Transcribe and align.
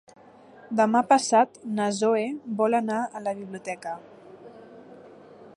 Demà 0.79 1.01
passat 1.11 1.59
na 1.81 1.89
Zoè 1.99 2.23
vol 2.63 2.79
anar 2.81 2.99
a 3.21 3.25
la 3.29 3.37
biblioteca. 3.43 3.97